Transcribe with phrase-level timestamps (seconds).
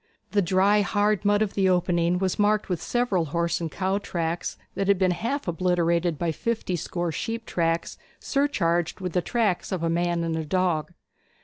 [0.31, 4.57] The dry hard mud of the opening was marked with several horse and cow tracks,
[4.73, 9.83] that had been half obliterated by fifty score sheep tracks, surcharged with the tracks of
[9.83, 10.91] a man and a dog.